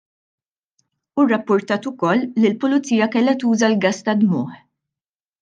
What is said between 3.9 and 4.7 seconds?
tad-dmugħ.